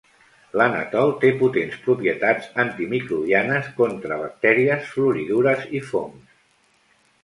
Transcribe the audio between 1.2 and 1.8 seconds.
té potents